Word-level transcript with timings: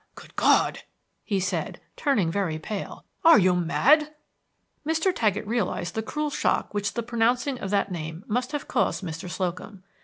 "Good 0.15 0.35
God!" 0.35 0.79
he 1.23 1.39
said, 1.39 1.79
turning 1.95 2.31
very 2.31 2.57
pale. 2.57 3.05
"Are 3.23 3.37
you 3.37 3.53
mad?" 3.53 4.15
Mr. 4.83 5.13
Taggett 5.15 5.45
realized 5.45 5.93
the 5.93 6.01
cruel 6.01 6.31
shock 6.31 6.73
which 6.73 6.95
the 6.95 7.03
pronouncing 7.03 7.59
of 7.59 7.69
that 7.69 7.91
name 7.91 8.23
must 8.27 8.51
have 8.51 8.67
caused 8.67 9.03
Mr. 9.03 9.29
Slocum. 9.29 9.83